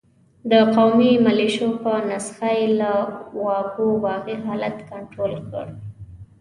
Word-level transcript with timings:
د 0.51 0.53
قومي 0.75 1.11
ملېشو 1.25 1.67
په 1.83 1.91
نسخه 2.09 2.49
یې 2.57 2.67
له 2.79 2.91
واګو 3.43 3.89
باغي 4.03 4.35
حالت 4.45 4.77
کنترول 4.91 5.33
کړ. 5.51 5.65